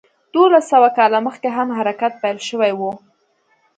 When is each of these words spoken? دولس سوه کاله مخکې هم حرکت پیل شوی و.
دولس 0.33 0.65
سوه 0.73 0.89
کاله 0.97 1.19
مخکې 1.27 1.49
هم 1.57 1.67
حرکت 1.77 2.13
پیل 2.21 2.37
شوی 2.49 2.71
و. 2.75 2.81